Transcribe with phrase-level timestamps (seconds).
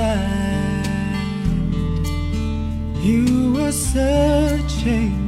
[0.00, 0.46] inside.
[3.02, 5.19] You were searching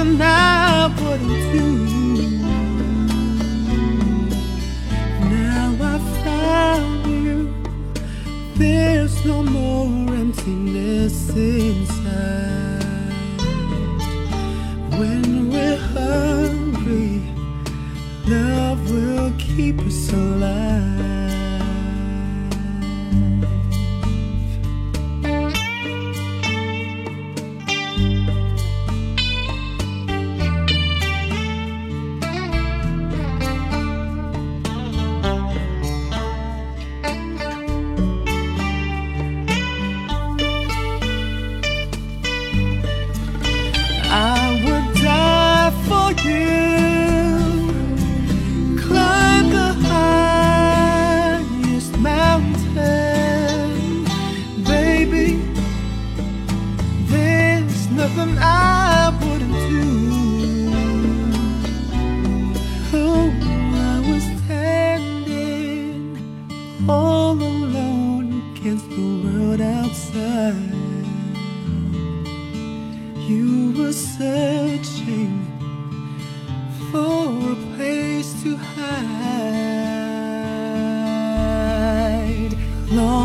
[0.00, 1.66] There's I wouldn't do.
[5.28, 7.52] Now I found you.
[8.54, 11.89] There's no more emptiness inside.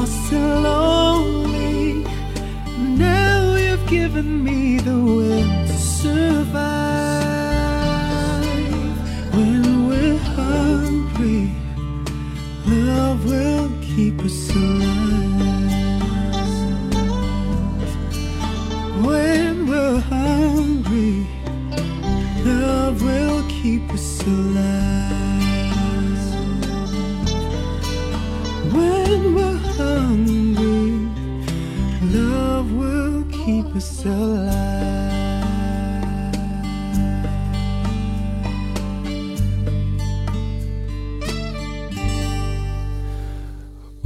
[0.06, 0.65] So.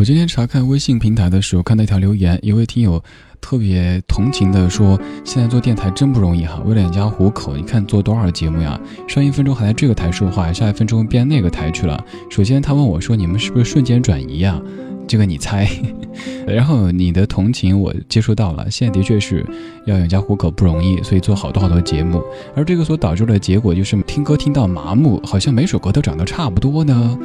[0.09, 2.99] 今天查看微信平台的时候，看到一条留言，一位听友
[3.39, 8.81] 特别同情的说：“现在做电台真不容易哈，为了养家糊口，你看做多少节目呀？
[9.07, 12.03] 上一分钟还在这个台说话，下一分钟变那个台去了。
[12.27, 14.59] 首先他问我说：‘你们是不是瞬间转移呀？’
[15.07, 15.69] 这个你猜。
[16.47, 19.45] 然后你的同情我接收到了，现在的确是
[19.85, 22.19] 要养家糊口不容易，所以做好多好多节目，
[22.55, 27.15] 而这个所导致的结果就是听歌听到麻木，好像每首歌都长得差不多呢。”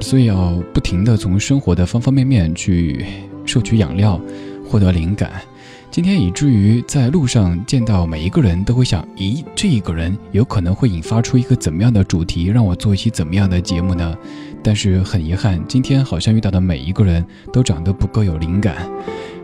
[0.00, 3.04] 所以要不停地从生活的方方面面去
[3.44, 4.20] 摄取养料，
[4.68, 5.30] 获得灵感。
[5.90, 14.16] 今天以至于在路上见到每一个人都会想：咦，这一个人有可能会引发出一个怎么样的主题，让我做一期怎么样的节目呢？
[14.62, 18.88] 但是很遗憾，今天好像遇到的每一个人都长得不够有灵感。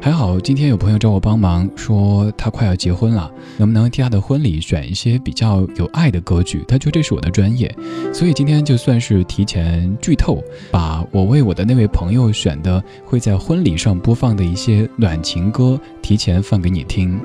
[0.01, 6.63] 还好，今天有朋友找我帮忙，说他快要结婚了，能不能替他的婚礼选一些比较有爱的歌曲？
[6.69, 7.75] 他觉得这是我的专业，
[8.13, 10.41] 所以今天就算是提前剧透，
[10.71, 17.19] 把我为我的那位朋友选的会在婚礼上播放的一些暖情歌提前放给你听。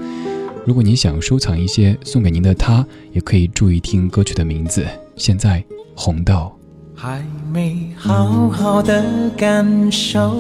[0.66, 4.88] 如果你想收藏一些送给您的他，也可以注意听歌曲的名字。
[5.18, 6.61] 现在，红豆。
[7.04, 7.20] 还
[7.52, 9.04] 没好好的
[9.36, 10.36] 感受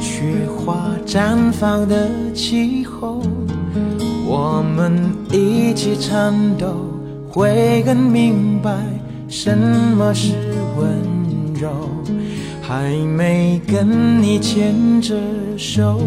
[0.00, 3.20] 雪花绽放的气候，
[4.26, 4.98] 我们
[5.30, 6.74] 一起颤抖，
[7.28, 8.74] 会更明白
[9.28, 10.32] 什么是
[10.78, 10.88] 温
[11.60, 11.68] 柔，
[12.62, 15.14] 还没跟你牵着
[15.58, 16.00] 手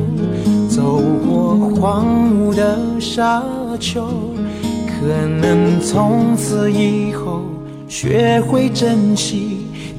[0.68, 3.44] 走过荒芜的沙
[3.80, 4.08] 丘，
[4.88, 7.44] 可能从此以后
[7.88, 9.65] 学会珍惜。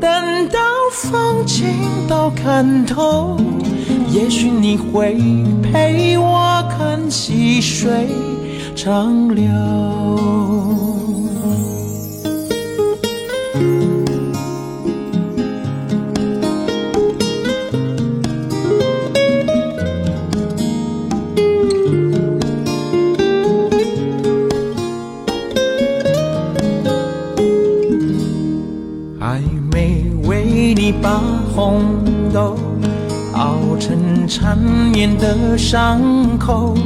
[0.00, 0.60] 等到
[0.92, 1.66] 风景
[2.08, 3.36] 都看透，
[4.10, 5.16] 也许你会
[5.62, 8.08] 陪我看细水。
[8.74, 10.95] 长流。
[35.66, 36.76] 伤口，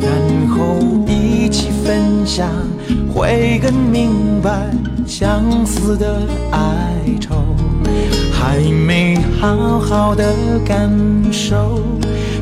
[0.00, 0.08] 然
[0.48, 0.76] 后。
[1.06, 2.48] 一起分享，
[3.12, 4.70] 会更明白
[5.06, 6.22] 相思的
[6.52, 7.34] 哀愁。
[8.32, 10.32] 还没好好的
[10.64, 10.90] 感
[11.30, 11.82] 受，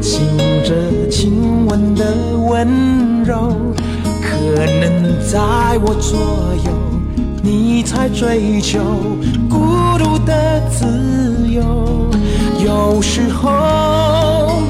[0.00, 0.20] 醒
[0.62, 2.04] 着亲吻的
[2.36, 3.52] 温柔。
[4.22, 5.40] 可能在
[5.84, 6.18] 我左
[6.64, 6.70] 右，
[7.42, 8.78] 你才追求
[9.50, 12.08] 孤独的自由。
[12.64, 14.61] 有时候，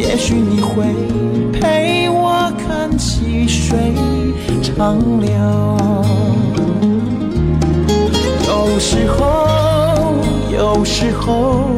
[0.00, 0.84] 也许你会
[1.52, 3.76] 陪我看细水。
[4.62, 5.28] 长流。
[8.46, 10.14] 有时候，
[10.50, 11.70] 有时候，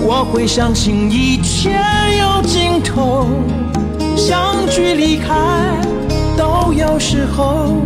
[0.00, 1.70] 我会相信一切
[2.18, 3.26] 有尽头，
[4.16, 5.34] 相聚离开
[6.38, 7.76] 都有时候，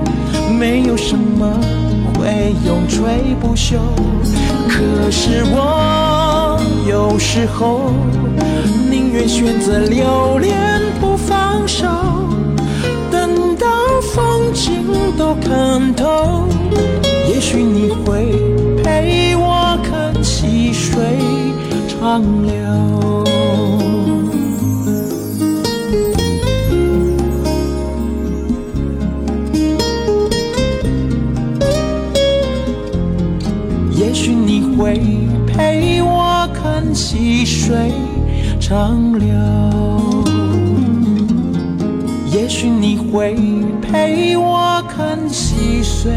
[0.58, 1.58] 没有什么
[2.14, 3.78] 会永垂不朽。
[4.68, 6.45] 可是我
[6.88, 7.90] 有时候
[8.88, 11.86] 宁愿选择留恋不放手。
[13.10, 13.66] 等到
[14.14, 14.84] 风景
[15.18, 16.46] 都看透，
[17.28, 18.32] 也许你会
[18.84, 21.02] 陪我看细水
[21.88, 22.54] 长流。
[33.98, 35.00] 也许你会
[37.66, 37.90] 水
[38.60, 39.26] 长流。
[42.32, 43.34] 也许你会
[43.82, 46.12] 陪我看细水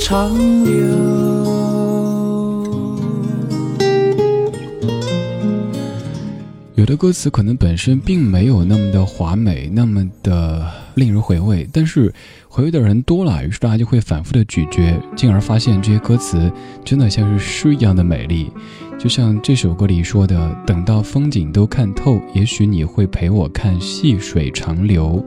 [0.00, 0.74] 长流。
[6.74, 12.12] 有的歌词可能本身并没有那么的华美，那么的令人回味，但是
[12.48, 16.50] 回味的人多了，于是大家就会反复的咀嚼，进而发现这些歌词
[16.84, 18.50] 真的像是诗一样的美丽。
[19.06, 25.24] 就像这首歌里说的：“等到风景都看透，也许你会陪我看细水长流。”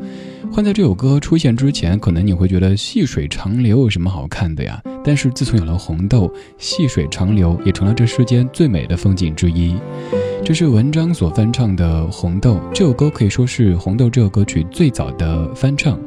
[0.51, 4.83] 换在这首歌出现之前，可能你会觉得细水长流有什么好看的呀？
[5.01, 9.73] 但是自从有了红豆，细水长流也成了这世间最美的风景之一。
[10.43, 15.97] 这是文章所翻唱的《红豆》这首歌，可以说是《红豆》这首歌曲最早的翻唱。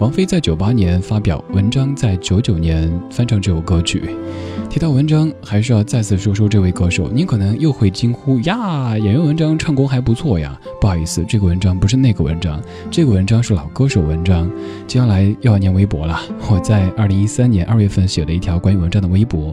[0.00, 4.02] 王菲在九八年发表，文章在九九年翻唱这首歌曲。
[4.70, 7.10] 提到文章，还是要再次说说这位歌手。
[7.12, 10.56] 您可能又会惊呼呀，演员文章唱功还不错呀。
[10.80, 14.48] 不好意思，这个文章不是那个文章，这个文章是老歌手文章。
[14.86, 19.52] 接下来又要念微博了，我在二零一三年二月份写了一条关于文章的微博。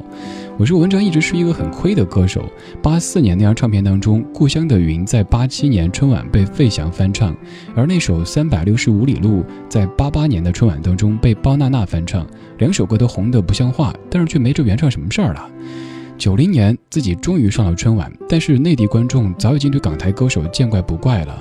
[0.59, 2.43] 我说文章一直是一个很亏的歌手。
[2.81, 7.35] 八四年那张唱片当中，《故乡的云》在八七年春晚被费翔翻唱，
[7.75, 12.25] 而那首《三百六十五里路》在八八年的春晚当中被包娜娜翻唱。
[12.57, 15.47] 两首歌都红得不像话，但是却没这原唱什么事儿了。
[16.17, 21.39] 九零年自己终于上了春晚，但是内地观众早已经对港台歌手见怪不怪了。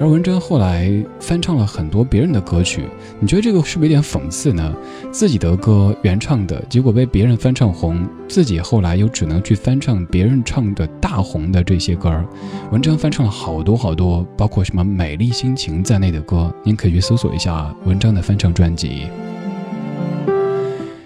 [0.00, 2.84] 而文章后来翻唱了很多别人的歌曲，
[3.18, 4.74] 你觉得这个是不是有点讽刺呢？
[5.10, 12.24] 自己的歌原唱的结果被别人翻唱红，自己后来又只能去翻唱别人唱的大红的这些歌儿。
[12.70, 19.08] 文章翻唱了好多好多，包括什么《美丽心情》在内的歌，您可以去搜索一下文章的翻唱专辑。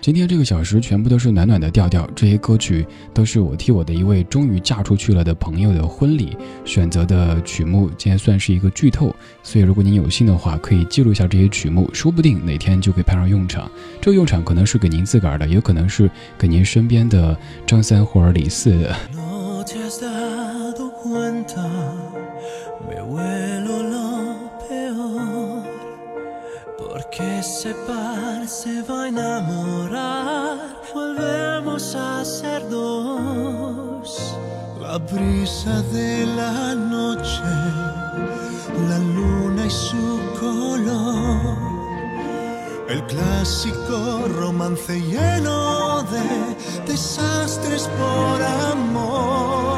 [0.06, 13.68] 今天这个小时全部都是暖暖的调调，这些歌曲都是我替我的一位终于嫁出去了的朋友的婚礼选择的曲目，今天算是一个剧透，所以如果您有幸的话，可以记录一下这些曲目，说不定哪天就可以派上用场。
[14.00, 16.08] 这个用场可能是给您自个儿的，也可能是
[16.38, 17.36] 给您身边的
[17.66, 18.94] 张三或者李四的。
[28.66, 30.58] Se va a enamorar.
[30.92, 34.08] Volvemos a ser dos.
[34.80, 37.52] La brisa de la noche,
[38.90, 40.06] la luna y su
[40.40, 41.56] color.
[42.88, 43.98] El clásico
[44.40, 46.24] romance lleno de
[46.90, 48.36] desastres por
[48.72, 49.75] amor.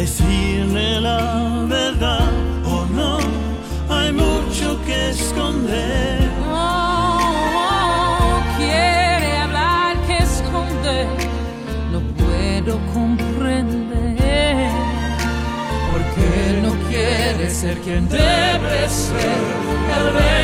[0.00, 2.26] decirle la verdad
[2.64, 3.18] o oh no,
[3.94, 6.20] hay mucho que esconder.
[6.40, 7.18] No
[8.56, 11.06] quiere hablar que esconder,
[11.92, 14.70] no puedo comprender,
[15.92, 16.28] porque
[16.62, 20.39] no quiere ser quien debe ser.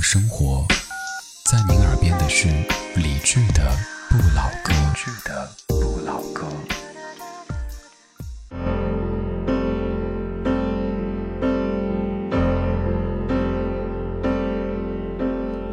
[0.00, 0.64] 生活，
[1.50, 2.48] 在您耳边的是
[2.96, 3.76] 理智的
[4.08, 4.72] 不老歌，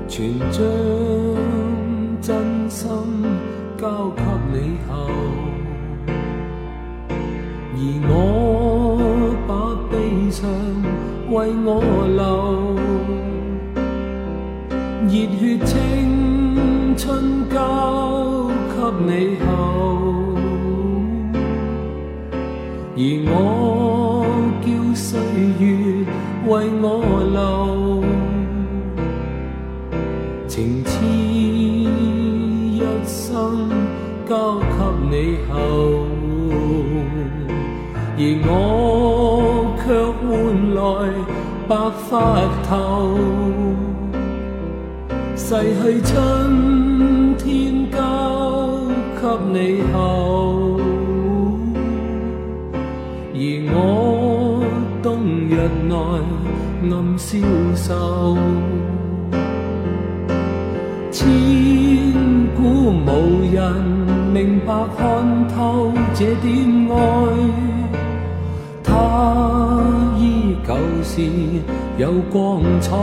[0.10, 0.62] 全将
[2.22, 2.88] 真心
[3.78, 4.78] 交给你。
[4.90, 5.08] 后
[7.78, 7.80] 而
[8.10, 8.12] 我
[9.48, 9.50] 把
[9.90, 10.50] 悲伤
[11.32, 12.65] 为我留。
[16.98, 18.76] 春交给
[19.06, 19.48] 你后，
[22.96, 23.34] 而我
[24.62, 25.20] 叫岁
[25.60, 25.64] 月
[26.48, 26.50] 为
[26.82, 26.84] 我
[27.34, 27.36] 留，
[30.48, 33.70] 情痴一生
[34.28, 34.64] 交给
[35.12, 35.14] 你
[35.52, 35.54] 后。
[38.18, 38.50] 而我
[39.84, 39.84] 却
[40.22, 40.24] 换
[40.74, 40.80] 来
[41.68, 41.72] 白
[42.10, 42.10] 发
[42.64, 42.74] 头，
[45.36, 45.46] 逝
[45.84, 46.14] 去春
[47.46, 47.98] 天交
[49.22, 49.22] 给
[49.54, 50.80] 你后，
[53.36, 53.38] 而
[53.72, 53.78] 我
[55.04, 55.08] 冬
[55.48, 55.54] 日
[55.88, 55.94] 内
[56.90, 57.38] 暗消
[57.76, 58.36] 瘦，
[61.12, 61.22] 千
[62.56, 62.60] 古
[63.06, 63.08] 无
[63.54, 63.62] 人
[64.34, 66.50] 明白看透这点
[66.90, 66.94] 爱。
[68.84, 68.90] 他
[70.18, 70.74] 依旧
[71.04, 71.22] 是
[72.00, 72.96] 有光彩，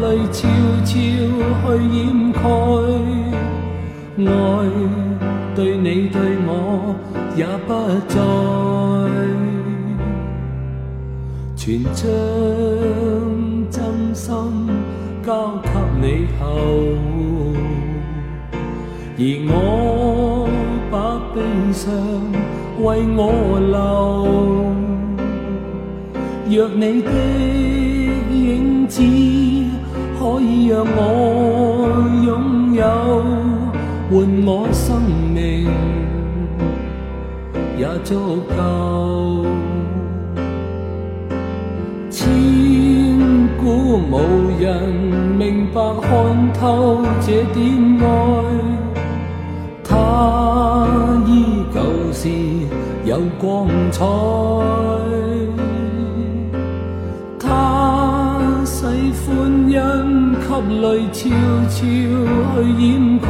[0.00, 0.48] 泪悄
[0.84, 1.98] 悄去掩
[2.32, 2.38] 盖，
[4.18, 4.28] 爱
[5.54, 6.50] 对你对我
[7.36, 7.70] 也不
[8.08, 8.16] 再，
[11.56, 12.02] 全将
[13.70, 14.28] 真心
[15.24, 15.28] 交
[15.62, 15.68] 给
[16.00, 16.04] 你
[16.38, 16.42] 后。
[19.16, 20.48] 而我
[20.90, 20.94] 把
[21.34, 21.36] 悲
[21.72, 21.82] 伤
[22.82, 22.84] 为
[23.16, 23.18] 我
[23.70, 23.74] 留，
[26.50, 27.08] 若你的
[28.32, 29.00] 影子
[30.68, 30.98] 让我
[32.24, 32.82] 拥有，
[34.10, 34.12] 换
[34.46, 35.02] 我生
[35.32, 35.68] 命
[37.78, 39.46] 也足够。
[42.10, 42.22] 千
[43.58, 44.12] 古无
[44.60, 44.64] 人
[45.38, 47.62] 明白看透这点
[48.00, 48.04] 爱。
[49.86, 49.86] 他
[51.26, 51.76] 依旧
[52.12, 52.28] 是
[53.04, 54.04] 有光彩，
[57.38, 59.76] 他使欢欣
[60.54, 61.28] 给泪悄
[61.68, 61.82] 悄去
[62.78, 63.26] 掩盖，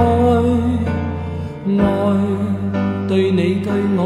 [1.78, 1.82] 爱
[3.08, 4.00] 对你对我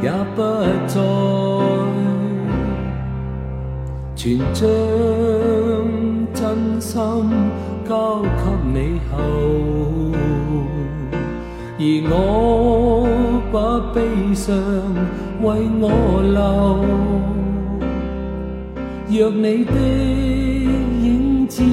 [0.00, 0.38] 也不
[0.86, 0.94] 再，
[4.14, 4.64] 全将
[6.32, 6.94] 真心
[7.88, 8.28] 交给
[8.72, 8.76] 你
[9.10, 9.12] 后。
[11.82, 13.08] 而我
[13.50, 13.56] 把
[13.92, 13.98] 悲
[14.34, 14.54] 伤
[15.42, 15.46] 为
[15.80, 15.84] 我
[16.22, 16.38] 留，
[19.08, 19.74] 若你的
[21.02, 21.64] 影子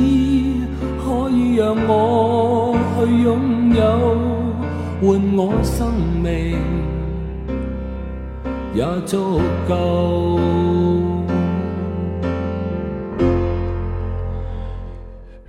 [1.08, 3.82] 可以让我去拥有，
[5.00, 6.60] 换我生命
[8.74, 9.39] 也足
[9.70, 10.77] 够。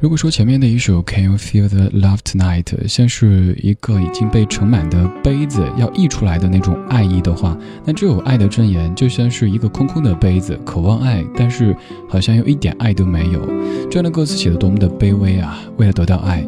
[0.01, 11.77] 如果说前面的一首 Can You Feel the Love Tonight 像是一个已经被盛满的杯子要溢出来的那种爱意的话，那这首爱的箴言就像是一个空空的杯子，渴望爱，但是
[12.09, 13.45] 好像又一点爱都没有。
[13.91, 15.59] 这样的歌词写的多么的卑微啊！
[15.79, 16.47] 为了得到爱，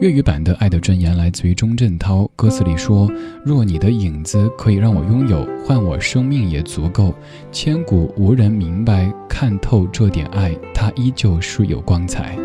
[0.00, 3.10] 粤语版的《爱的箴言》来自于钟镇涛，歌词里说
[3.44, 7.12] ：“若你的影子可以让我拥有，换我生命也足够。
[7.50, 12.38] 千古无人明白看透这点爱，它依旧是有光彩。”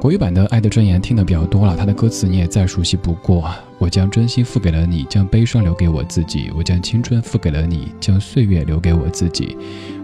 [0.00, 3.52] 国语版的《爱的箴言》听得比较多了，它的歌词你也再熟悉不过。
[3.78, 9.56] 我将真心付给了你，将悲伤留给我自己；我将青春付给了你，将岁月留给我自己；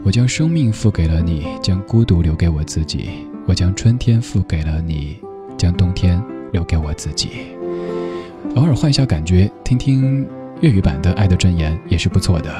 [0.05, 3.09] 我将生命付给了你，将孤独留给我自己；
[3.47, 5.17] 我将春天付给了你，
[5.57, 6.21] 将冬天
[6.53, 7.29] 留给我自己。
[8.57, 10.27] 偶尔换一下感觉，听听
[10.61, 12.53] 粤语版的《爱的箴言》也是不错的。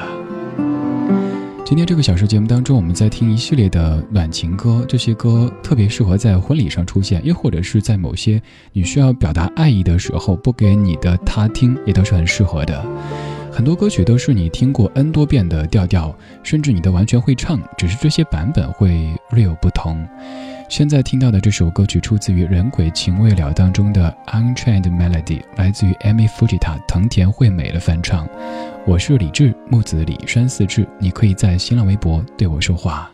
[1.65, 8.39] 今天这个小时节目当中，我们在听一系列的暖情歌，这些歌特别适合在婚礼上出现，又或者是在某些
[8.71, 12.85] 你需要表达爱意的时候播给你的他听，也都是很适合的。
[13.55, 16.13] 很多歌曲都是你听过 N 多遍的调调，
[16.43, 20.05] 甚至你都完全会唱，只是这些版本会略有不同。
[20.67, 28.27] 现在听到的这首歌曲出自于《人鬼情未了》当中的《Unchained Melody》，来自于 Amy Fujita 藤田惠美的翻唱。
[28.85, 33.09] 我是李志，木子李山四志，你可以在新浪微博对我说话。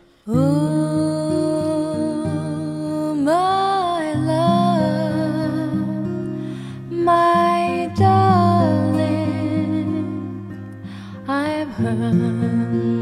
[11.94, 13.01] 人。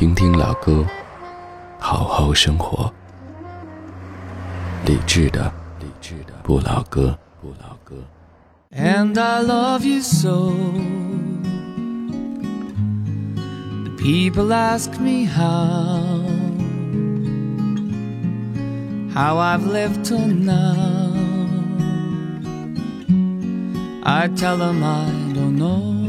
[0.00, 0.84] 听听老歌，
[1.78, 2.92] 好好生活。
[4.84, 7.96] 理智的，理智的不老歌，不老歌。
[8.72, 10.52] And I love you so.
[13.84, 16.22] The people ask me how,
[19.14, 21.14] how I've lived till now.
[24.04, 25.99] I tell them I don't know.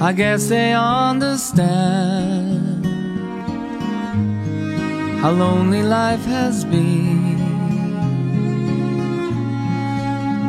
[0.00, 2.86] I guess they understand
[5.20, 7.36] how lonely life has been.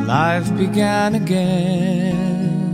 [0.05, 2.73] Life began again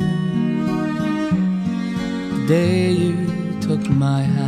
[2.31, 4.44] the day you took my hand.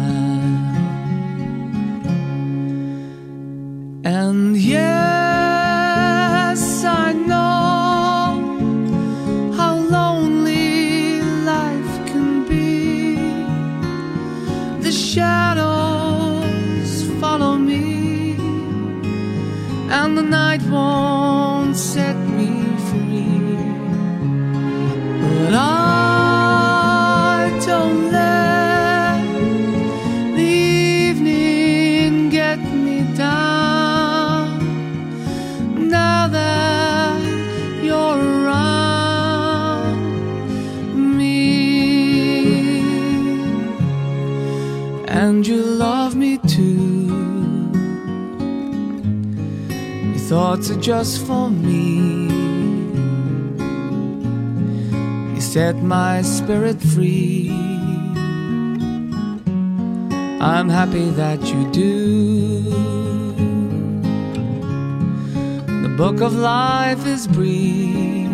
[51.08, 52.28] Just for me.
[55.34, 57.50] You set my spirit free.
[60.41, 62.62] I'm happy that you do.
[65.84, 68.28] The book of life is brief.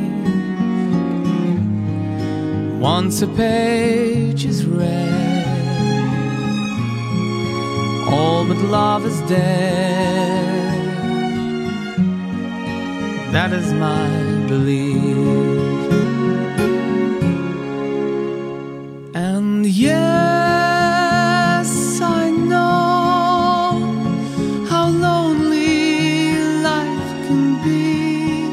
[2.82, 5.46] Once a page is read,
[8.12, 10.43] all but love is dead.
[13.34, 14.08] That is my
[14.48, 15.17] belief.
[19.15, 20.39] And yes,
[22.02, 23.82] I know
[24.69, 26.36] how lonely
[26.69, 28.48] life can be.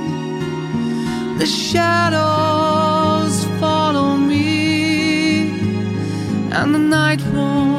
[1.39, 5.51] The shadows follow me,
[6.59, 7.70] and the night won't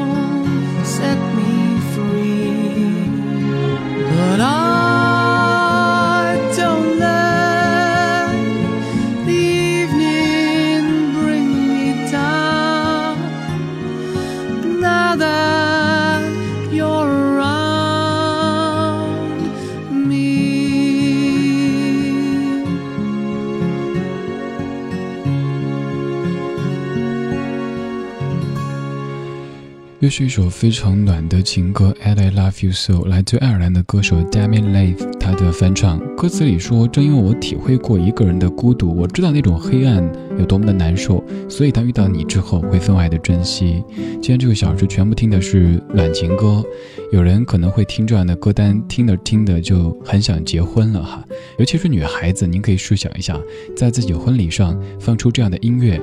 [30.02, 36.00] 又是一首非常暖的情歌《And I Love You So》，来自爱尔兰的歌手 Damien Leith 他的翻唱。
[36.16, 40.02] 歌词里说：“正因为我体会过一个人的孤独，我知道那种黑暗
[40.38, 43.82] 有多么的难受，所以当遇到你之后，会分外的珍惜。”
[44.20, 46.64] 今天这个小时全部听的是暖情歌，
[47.10, 51.24] 有人可能会听这样的歌单，听着听着就很想结婚了哈。
[51.58, 53.38] 尤其是女孩子，您可以试想一下，
[53.76, 56.00] 在自己婚礼上放出这样的音乐，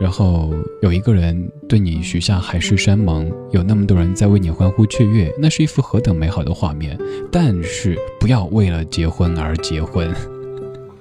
[0.00, 6.98] 然后有一个人对你许下海誓山盟，有那么多人在为你欢呼雀跃，那是一幅何等美好的画面。
[7.30, 10.14] 但是不要为了结婚而结婚。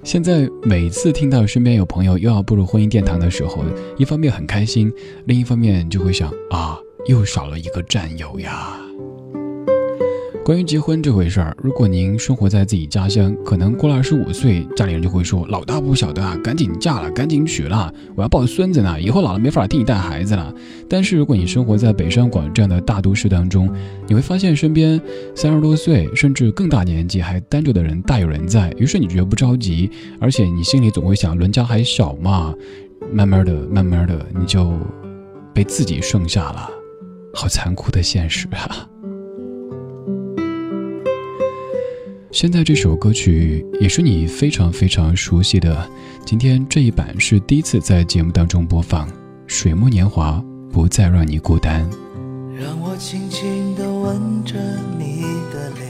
[0.03, 3.63] 现在每次听到身边有朋友又要步入婚姻殿堂的时候，
[3.97, 4.91] 一方面很开心，
[5.25, 8.79] 另一方面就会想啊，又少了一个战友呀。
[10.43, 20.51] 关于结婚这回事儿，如果您生活在自己家乡，可能过了二十五岁，家里人就会说：“老大不小的啊，赶紧嫁了，赶紧娶了，我要抱孙子呢，以后老了没法替你带孩子了。”
[20.89, 23.71] 但是如果你生活在北上广这样的大都市当中，
[24.07, 24.99] 你会发现身边
[25.35, 32.51] 三十多岁甚至更大年纪还单着的人大有人在，于是你觉得不着急，而且你心里总会想，伦家还小嘛，
[33.13, 34.73] 慢慢的、慢慢的，你就
[35.53, 36.67] 被自己剩下了，
[37.31, 38.87] 好残酷的现实啊！
[42.31, 45.85] 现在这首歌曲也是你非常非常熟悉的，
[46.25, 49.05] 今天这一版是第一次在节目当中播放，
[49.47, 50.41] 《水木年华》
[50.71, 51.85] 不再让你孤单。
[52.57, 54.55] 让我轻轻地吻着
[54.97, 55.85] 你的脸，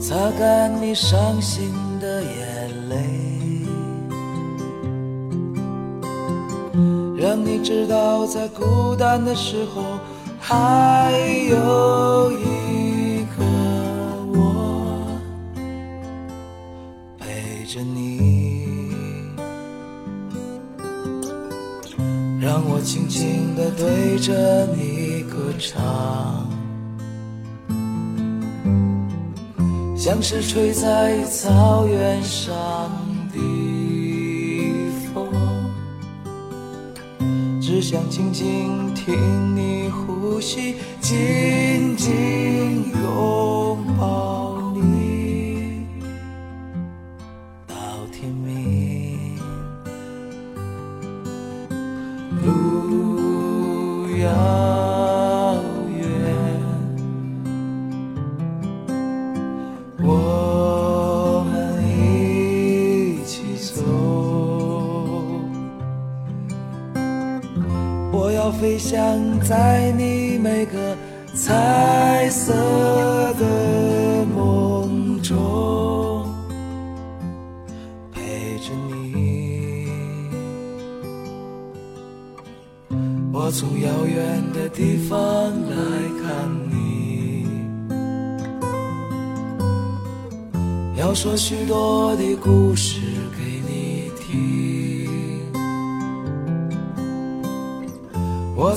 [0.00, 2.96] 擦干你伤心的眼泪，
[7.18, 9.82] 让你知道在孤单的时候
[10.48, 11.10] 还
[11.50, 13.42] 有一个
[14.32, 15.18] 我
[17.18, 18.94] 陪着你。
[22.40, 26.46] 让我轻轻地对着你歌唱，
[29.96, 32.88] 像是吹在草原上
[37.76, 44.35] 只想静静听你呼吸，紧紧拥抱。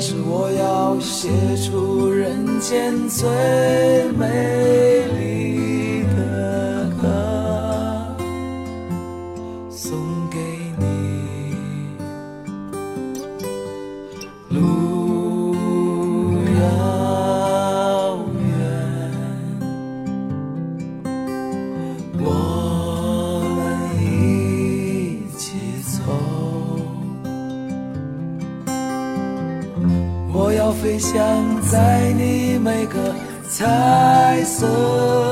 [0.00, 3.28] 是我要写出人间最
[4.16, 4.99] 美。
[32.86, 33.14] 个
[33.48, 35.29] 彩色。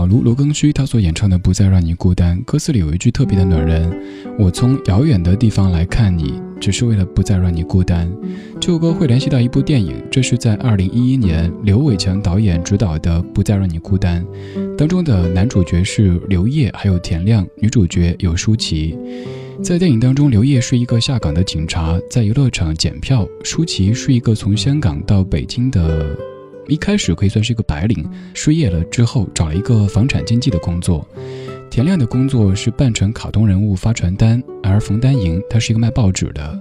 [0.00, 3.92] 老卢罗庚戌他所演唱的《不再让你孤单》，歌词里有一句特别的暖人
[4.40, 8.10] ：“我从遥远的地方来看你，只是为了不再让你孤单。”
[8.58, 14.24] 这首歌会联系到一部电影，这是在二零一一年刘伟强导演执导的《不再让你孤单》，
[14.74, 18.96] 当中的男主角是刘烨，还有田亮，女主角有舒淇。
[19.62, 26.16] 在电影当中，刘烨是一个下岗的警察，在游乐场检票；舒淇是一个从香港到北京的。
[26.70, 31.06] 一开始可以算是一个白领，失业了之后找了一个房产经纪的工作。
[31.68, 36.58] 田亮的工作是扮成卡通人物发传单，而冯丹莹她是一个卖报纸的。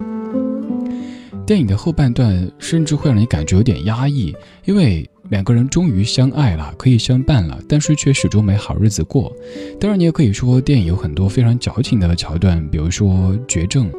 [1.46, 9.36] 电影的后半段甚至会让你感觉有点压抑，因为两个人终于相爱了，可以相伴了，但是却始终没好日子过。
[9.80, 13.92] 当然，你也可以说电影有很多非常矫情的桥段，比如说绝症，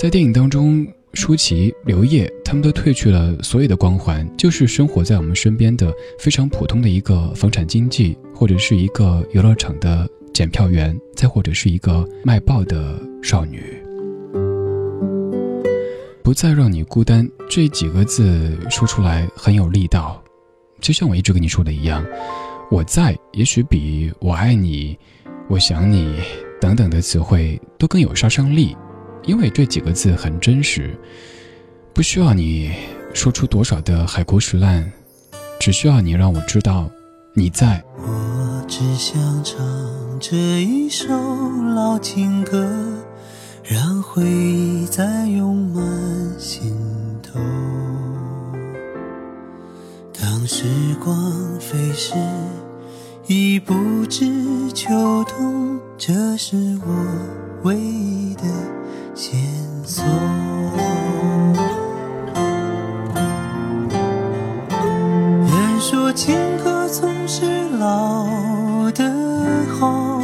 [0.00, 0.86] 在电影当中。
[1.18, 13.60] 舒淇、刘烨，他们都褪去了所有的光环，就是生活在我们身边的非常普通的一个房产经纪，或者是一个游乐场的检票员，再或者是一个卖报的少女。
[16.22, 20.22] 不再让你孤单这几个字说出来很有力道，
[20.80, 22.06] 就像我一直跟你说的一样，
[22.70, 24.96] 我在也许比我爱你、
[25.48, 26.14] 我想你
[26.60, 28.76] 等等的词汇都更有杀伤力。
[29.24, 30.96] 因为这几个字很真实，
[31.92, 32.72] 不需要你
[33.12, 34.90] 说出多少的海枯石烂，
[35.60, 36.90] 只需要你让我知道
[37.34, 37.82] 你在。
[37.96, 39.58] 我只想唱
[40.20, 41.08] 这一首
[41.74, 42.66] 老情歌，
[43.64, 45.84] 让回忆再涌满
[46.38, 46.74] 心
[47.22, 47.38] 头。
[50.20, 50.64] 当时
[51.02, 51.14] 光
[51.58, 52.14] 飞逝，
[53.26, 53.74] 已不
[54.06, 54.26] 知
[54.72, 58.42] 秋冬，这是我唯一的。
[59.14, 59.36] 线
[59.84, 60.04] 索。
[65.44, 68.28] 人说情歌总是老
[68.94, 69.12] 的
[69.76, 70.20] 好，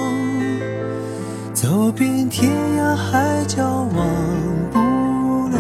[1.53, 4.07] 走遍天涯海角忘
[4.73, 4.79] 不
[5.49, 5.59] 了。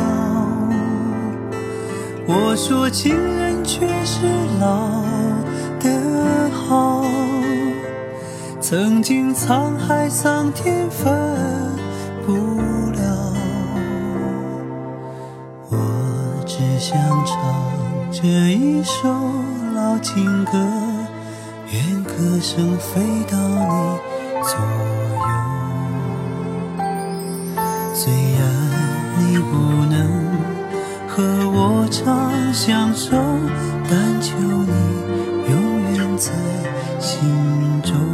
[2.29, 4.29] 我说情人却是
[4.61, 5.03] 老
[5.81, 5.91] 的
[6.69, 7.05] 好，
[8.61, 11.13] 曾经沧海桑田分
[12.27, 12.33] 不
[12.93, 13.33] 了，
[15.71, 15.73] 我
[16.47, 16.59] 只。
[16.77, 17.33] 想唱
[18.13, 19.09] 这一首
[19.75, 20.53] 老情歌，
[21.73, 23.01] 愿歌声飞
[23.31, 23.99] 到你
[24.43, 24.59] 左
[25.17, 25.25] 右。
[27.95, 28.43] 虽然
[29.19, 29.57] 你不
[29.87, 29.97] 能
[31.09, 31.23] 和
[31.53, 33.17] 我长相守，
[33.89, 34.75] 但求你
[35.49, 35.53] 永
[35.95, 36.31] 远在
[37.01, 38.14] 心中。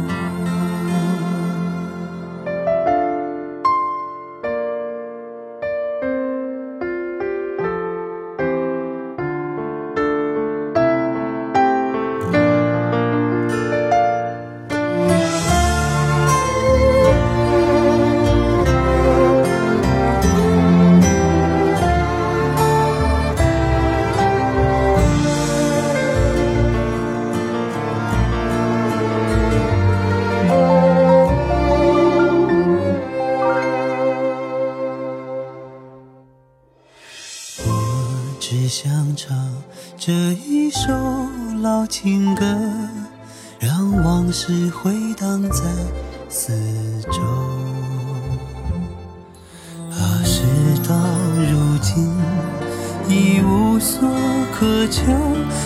[53.11, 54.07] 已无所
[54.53, 55.03] 可求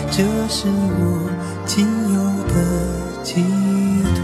[0.10, 1.30] 这是我
[1.64, 2.54] 仅有的
[3.24, 3.44] 寄
[4.16, 4.22] 托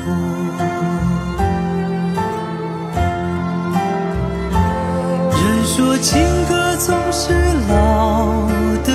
[5.35, 6.19] 人说情
[6.49, 7.31] 歌总是
[7.69, 8.47] 老
[8.83, 8.89] 的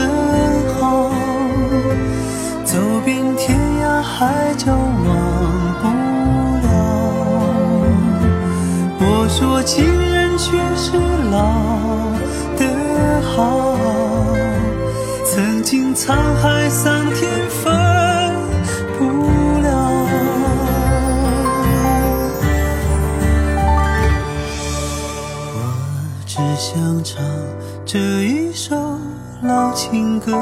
[0.74, 1.12] 好
[2.64, 5.06] 走遍天涯海角忘
[5.80, 5.84] 不
[6.66, 6.68] 了。
[8.98, 10.96] 我说情人却是
[11.30, 11.38] 老
[12.58, 13.75] 的好
[15.96, 17.74] 沧海桑田分
[18.98, 19.04] 不
[19.62, 19.66] 了，
[25.54, 25.56] 我
[26.26, 27.24] 只想唱
[27.86, 28.76] 这一首
[29.42, 30.38] 老情歌，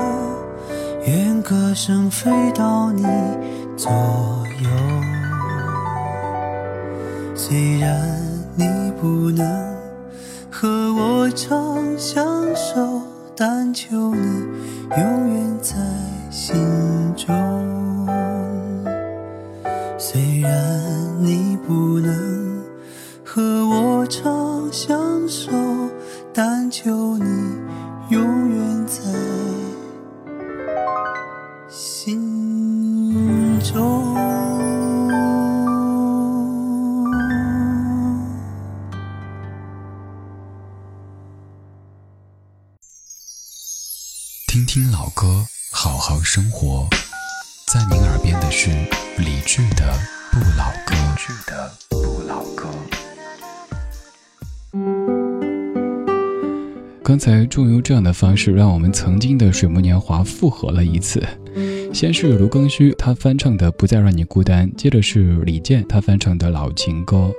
[1.06, 3.04] 愿歌声飞到你
[3.76, 3.92] 左
[4.60, 4.68] 右。
[7.36, 8.20] 虽然
[8.56, 8.64] 你
[9.00, 9.72] 不能
[10.50, 13.02] 和我长相守。
[13.36, 14.46] 但求你
[14.96, 15.74] 永远在
[16.30, 16.54] 心
[17.16, 17.26] 中。
[19.98, 20.50] 虽然
[21.18, 22.62] 你不能
[23.24, 25.50] 和我长相守，
[26.32, 27.03] 但求
[44.94, 46.86] 老歌，好好生活。
[47.72, 48.70] 在您耳边的是
[49.18, 49.92] 理智的
[50.30, 50.94] 《不老歌》。
[51.50, 52.68] 的不老歌。
[57.02, 61.20] 刚才终于用这样的方式，让我们曾经的水木年华复合了一次。
[61.94, 67.30] 先是卢庚戌他翻唱的《不再让你孤单》，接着是李健他翻唱的老情歌。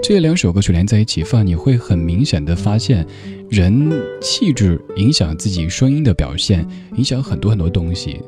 [0.00, 3.04] 这两首歌曲连在一起放，你会很明显的发现。
[3.50, 8.20] 人气质影响自己声音的表现，影响很多很多东西。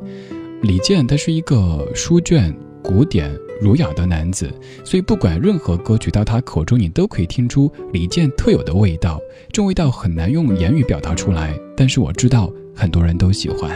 [0.63, 2.53] 李健他是一个书卷、
[2.83, 4.53] 古典、儒雅的男子，
[4.85, 9.21] 所以不管任何歌曲到他口中，你都可以听出李健特有的味道。
[9.53, 13.71] 这味道很难用言语表达出来，但是我知道很多人都喜欢。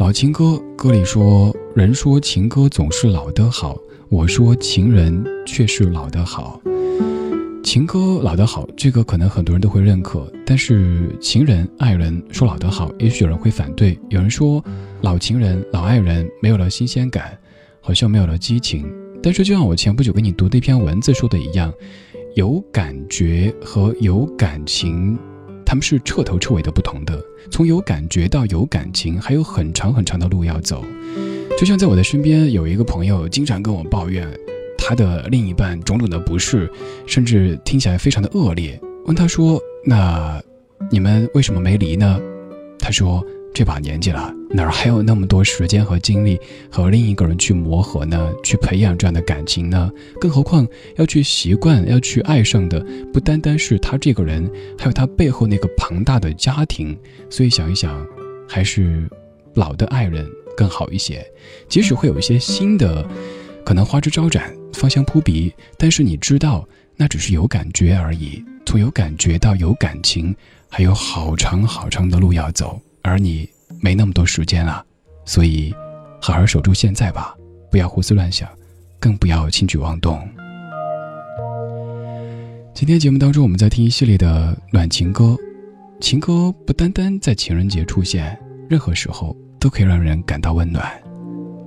[0.00, 3.76] 老情歌歌里说：“人说情歌总是老的好，
[4.08, 6.58] 我说情人却是老的好。”
[7.62, 10.26] 情歌老的好，这个可能很多人都会认可。
[10.46, 13.96] 但是情人、爱人说老的好，也许有人会反对。
[14.08, 14.64] 有人说
[15.02, 17.38] 老情人、老爱人没有了新鲜感，
[17.82, 18.90] 好像没有了激情。
[19.22, 21.70] 但是就像我前不久给你读的一篇文字说的一样，
[22.36, 25.18] 有感觉和有感情，
[25.70, 27.16] 他们是彻头彻尾的不同的。
[27.48, 30.84] 从有感觉到有感情，还有很长很长的路要走。
[31.56, 34.28] 就像在我的身边有一个朋友，经常跟我抱怨。
[34.76, 36.68] 他的另一半种种的不适，
[37.06, 38.80] 甚至听起来非常的恶劣。
[39.06, 40.42] 问他说：“那
[40.90, 42.18] 你们为什么没离呢？”
[42.76, 46.38] 他说：“这把年纪了，哪儿还有那么多时间和精力
[46.70, 48.32] 和另一个人去磨合呢？
[48.44, 49.90] 去培养这样的感情呢？
[50.20, 56.96] 更何况要去习惯、要去爱上的，不单单是他这个人，还有他背后那个庞大的家庭。
[57.28, 58.06] 所以想一想，
[58.48, 59.08] 还是
[59.54, 60.26] 老的爱人
[60.56, 61.26] 更好一些。
[61.68, 63.06] 即使会有一些新的，
[63.64, 68.42] 可能花枝招展。”芳香扑鼻，但是你知道，那只是有感觉而已。
[68.64, 70.34] 从有感觉到有感情，
[70.68, 73.48] 还有好长好长的路要走，而你
[73.80, 74.84] 没那么多时间了，
[75.24, 75.74] 所以，
[76.20, 77.34] 好好守住现在吧，
[77.70, 78.48] 不要胡思乱想，
[78.98, 80.20] 更不要轻举妄动。
[82.74, 85.36] 今天节目当中，我们在听一系列的暖情歌，
[86.00, 88.38] 情歌不单单在情人节出现，
[88.68, 90.90] 任何时候都可以让人感到温暖。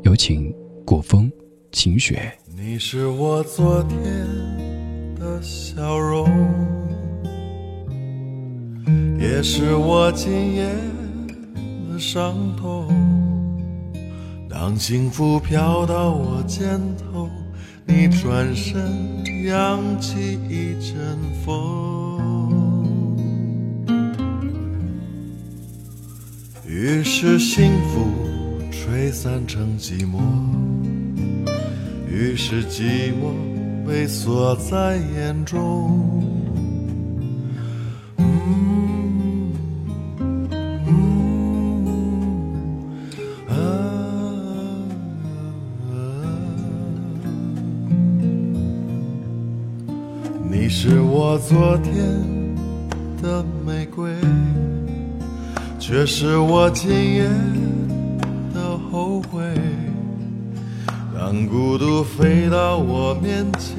[0.03, 0.53] 有请
[0.85, 1.31] 古风
[1.71, 2.31] 晴雪。
[2.55, 3.99] 你是我昨天
[5.19, 6.27] 的笑容，
[9.19, 10.69] 也是我今夜
[11.93, 12.87] 的伤痛。
[14.49, 17.29] 当幸福飘到我肩头，
[17.85, 23.15] 你转身扬起一阵风，
[26.67, 28.07] 于是幸福
[28.71, 30.17] 吹散成寂寞。
[32.09, 36.42] 于是寂寞被锁在眼中。
[51.45, 51.93] 昨天
[53.21, 54.09] 的玫瑰，
[55.77, 57.25] 却是我今夜
[58.53, 59.43] 的后悔。
[61.13, 63.77] 当孤独飞到我面前，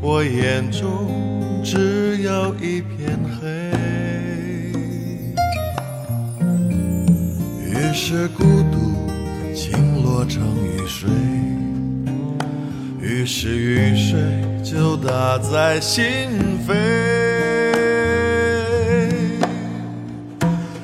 [0.00, 3.46] 我眼中只有一片黑。
[7.62, 8.42] 于是孤
[8.72, 11.10] 独倾落成雨水，
[13.26, 14.20] 是雨水
[14.62, 16.04] 就打在心
[16.66, 16.74] 扉。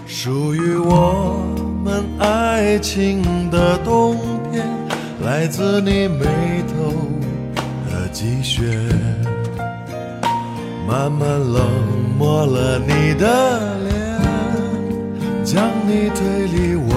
[0.06, 1.46] 属于我
[1.84, 4.16] 们爱情的冬
[4.50, 4.66] 天。
[5.24, 6.24] 来自你眉
[6.66, 6.92] 头
[7.88, 8.64] 的积雪，
[10.88, 11.62] 慢慢冷
[12.18, 13.94] 漠了你的脸，
[15.44, 16.92] 将你推离我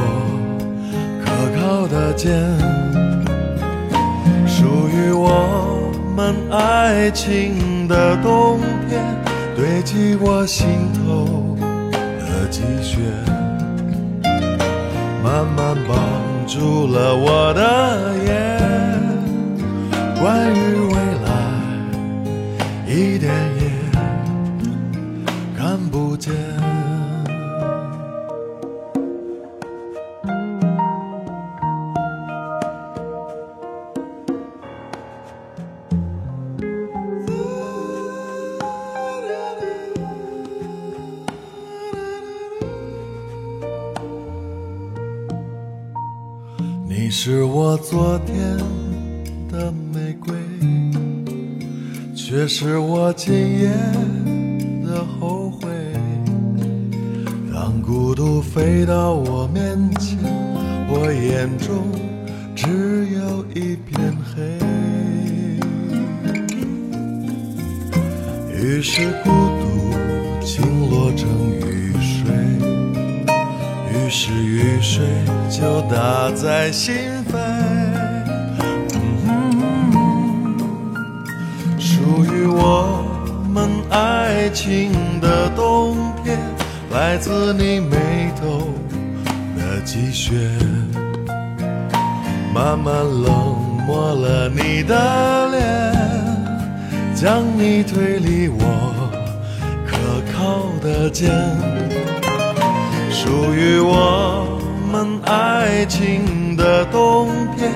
[1.23, 1.25] 可
[1.59, 2.33] 靠的肩。
[4.95, 9.03] 于我们爱情的冬天，
[9.55, 11.57] 堆积我心头
[12.19, 12.99] 的积雪，
[15.23, 16.25] 慢慢绑。
[16.47, 18.31] 住了我的眼，
[20.21, 20.55] 关于
[20.93, 21.27] 未来，
[22.87, 23.33] 一点
[47.87, 48.57] 昨天
[49.47, 50.33] 的玫瑰，
[52.15, 53.69] 却是我今夜
[54.83, 55.69] 的后悔。
[57.53, 60.17] 当孤独飞到我面前，
[60.89, 61.85] 我眼中
[62.55, 64.41] 只有一片黑。
[68.51, 72.33] 于是孤独倾落成雨水，
[73.93, 75.05] 于是雨水
[75.51, 76.95] 就打在心
[77.31, 77.74] 扉。
[82.57, 83.03] 我
[83.51, 86.39] 们爱情的冬天，
[86.89, 88.73] 来自你眉头
[89.57, 90.33] 的积雪，
[92.53, 95.93] 慢慢冷漠了你的脸，
[97.13, 98.57] 将你推离我
[99.85, 99.97] 可
[100.33, 101.29] 靠的肩。
[103.11, 104.59] 属于我
[104.91, 107.27] 们爱情的冬
[107.57, 107.71] 天，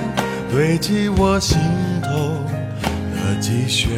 [0.50, 1.58] 堆积我心
[2.02, 2.10] 头
[3.14, 3.90] 的积雪，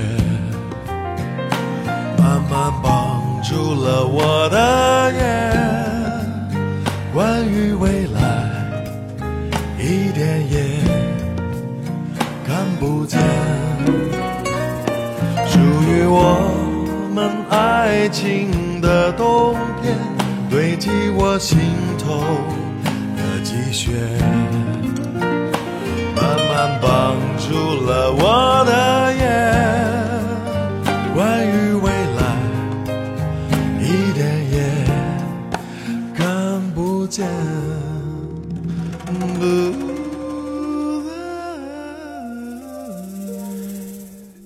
[2.31, 5.19] 慢慢绑住了我的眼。
[7.13, 8.21] 关于未来，
[9.77, 10.63] 一点也
[12.47, 13.19] 看不见。
[15.45, 16.39] 属于我
[17.13, 19.97] 们爱情的冬天，
[20.49, 21.59] 堆积我心
[21.99, 22.21] 头
[23.17, 23.91] 的积雪，
[26.15, 29.80] 慢慢绑住了我的眼。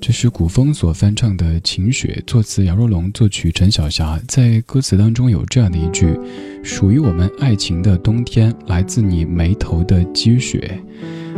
[0.02, 4.20] 这是古风所翻唱的《晴雪》，作词杨若龙，作曲陈小霞。
[4.28, 6.20] 在歌词当中有这样的一句
[6.66, 10.82] ：“属于我们爱情的冬天，来自你眉头的积雪。”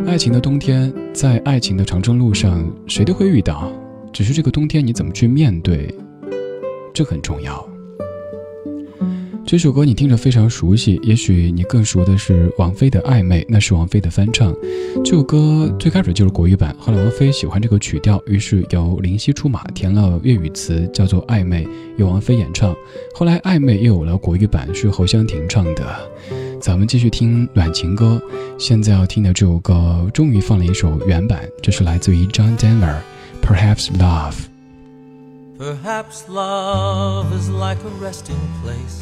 [0.07, 3.69] 爱情的冬天，在爱情的长征路上，谁都会遇到，
[4.13, 5.93] 只是这个冬天你怎么去面对，
[6.93, 7.67] 这很重要。
[9.47, 14.53] 这首歌你听着非常熟悉，也许你更熟的是王菲的《暧昧》，那是王菲的翻唱。
[15.05, 22.75] 这首歌最开始就是国语版，后来王菲喜欢这个曲调，于是由林夕出马填了粤语词，叫做《暧昧》，由王菲演唱。
[23.15, 25.97] 后来《暧昧》又有了国语版，是侯湘婷唱的。
[26.59, 28.21] 咱们继续听暖情歌，
[28.59, 32.97] 现在要听的这首歌终于放了一首原版，这是来自于 John Denver，
[33.41, 34.33] 《Perhaps Love》。
[35.57, 39.01] Perhaps love is like a resting place,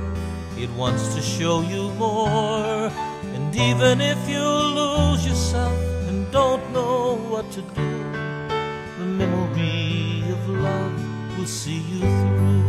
[0.61, 2.91] It wants to show you more.
[3.33, 5.75] And even if you lose yourself
[6.07, 7.91] and don't know what to do,
[8.99, 10.93] the memory of love
[11.35, 12.61] will see you through.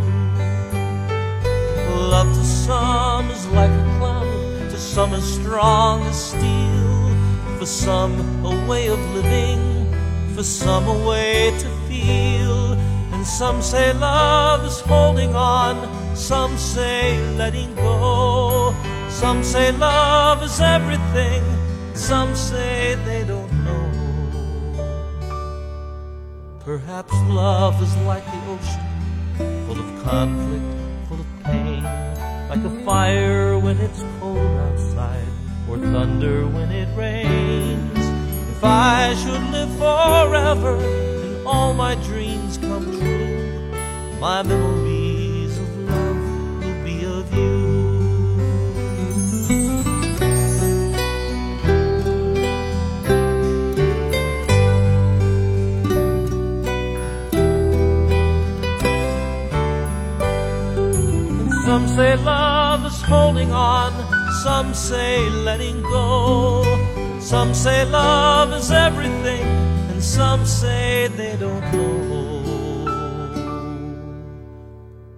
[2.08, 7.58] Love to some is like a cloud, to some as strong as steel.
[7.58, 8.14] For some,
[8.46, 9.92] a way of living,
[10.34, 12.72] for some, a way to feel.
[13.12, 15.76] And some say love is holding on,
[16.14, 18.74] some say letting go.
[19.08, 21.42] Some say love is everything,
[21.94, 23.90] some say they don't know.
[26.64, 30.64] Perhaps love is like the ocean, full of conflict,
[31.08, 31.82] full of pain.
[32.48, 35.26] Like a fire when it's cold outside,
[35.68, 37.98] or thunder when it rains.
[38.56, 44.91] If I should live forever and all my dreams come true, my memories
[61.96, 63.92] say love is holding on,
[64.42, 66.64] some say letting go.
[67.20, 69.44] Some say love is everything,
[69.90, 72.42] and some say they don't know.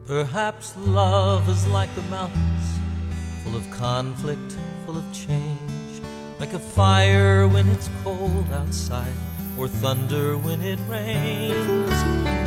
[0.06, 2.66] Perhaps love is like the mountains,
[3.44, 6.00] full of conflict, full of change.
[6.40, 9.14] Like a fire when it's cold outside,
[9.56, 11.96] or thunder when it rains.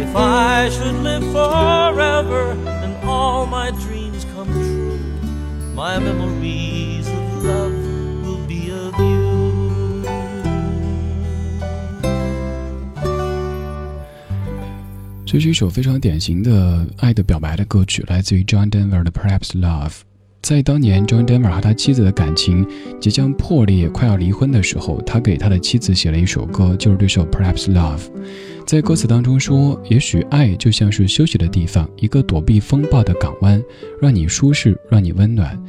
[0.02, 2.52] If I should live forever
[2.84, 3.97] and all my dreams
[4.46, 7.74] my memories of love
[8.24, 10.04] will be of you
[15.26, 20.07] 这是一首非常典型的爱的表白的歌曲来自于 john denver 的 perhaps love
[20.42, 22.66] 在当年 John Denver 和他妻子的感情
[23.02, 28.04] 即将破裂、快要离婚的时候，他给他的妻子写了一首歌，就是这首 Perhaps Love。
[28.66, 33.62] 在歌词当中说：“也许爱就像是休息的地方，一个躲避风暴的港湾，
[34.02, 35.62] 让你舒适，让你温暖。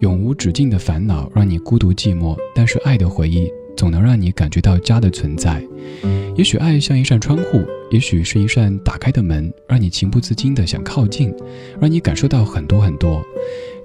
[0.00, 2.36] 永无止境的烦恼，让你孤独寂寞。
[2.54, 5.62] 但是爱的回忆。”总能让你感觉到家的存在。
[6.34, 11.30] 也许爱像一扇窗户，也许是一扇打开的门，让你情不自禁的想靠近，
[11.78, 13.22] 让你感受到很多很多。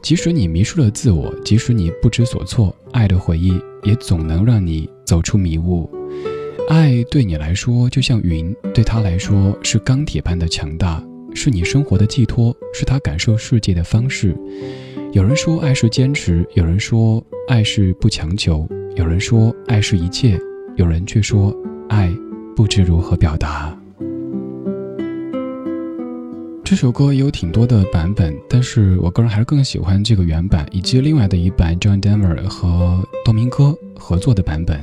[0.01, 5.89] 即使你迷失了自我，即使你不知所措，爱的回忆也总能让你走出迷雾。
[6.67, 11.03] 爱对你来说就像云，对他来说是钢铁般的强大，
[11.35, 14.35] 是你生活的寄托，是他感受世界的方式。
[15.11, 18.67] 有人说爱是坚持，有人说爱是不强求。
[18.95, 20.39] 有人说爱是一切，
[20.77, 21.55] 有人却说
[21.89, 22.11] 爱
[22.55, 23.80] 不知如何表达。
[26.71, 34.79] 这首歌也有挺多的版本，但是我个人还是更喜欢这个原版，以及另外的一版 John Denver 和多明哥合作的版本。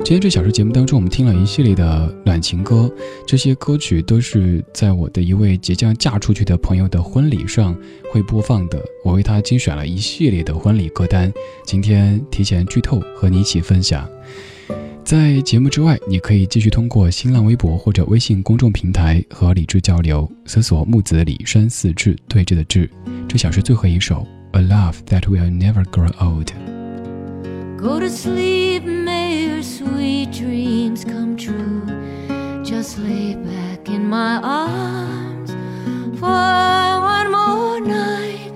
[0.00, 2.92] 今天这小时节目当中，我们听了一系列的暖情歌，
[3.26, 7.74] 这些歌曲都是在我的一位即将嫁出去的朋友的婚礼上
[8.12, 8.78] 会播放的。
[9.02, 11.32] 我为他精选了一系列的婚礼歌单，
[11.64, 14.06] 今天提前剧透和你一起分享。
[15.04, 22.88] 在节目之外，你可以继续通过新浪微博或者微信公众平台和李志交流，搜索木子李山四志对峙的志。
[23.28, 24.26] 这小时最后一首
[24.58, 26.46] 《A Love That Will Never Grow Old》。
[27.76, 31.82] Go to sleep, may your sweet dreams come true.
[32.64, 35.50] Just lay back in my arms
[36.18, 38.50] for one more night.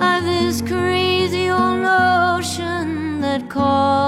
[0.00, 4.07] I've this crazy old notion that calls.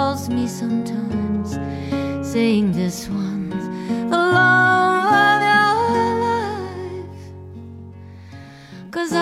[2.33, 3.65] Saying this one's
[4.09, 5.75] the love of your
[6.23, 7.23] life.
[8.93, 9.19] Cause I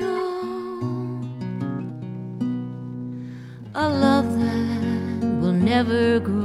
[0.00, 1.20] know
[3.74, 6.39] a love that will never grow